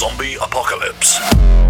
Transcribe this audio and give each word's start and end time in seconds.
Zombie 0.00 0.38
Apocalypse. 0.40 1.69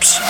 Apocalypse. 0.00 0.29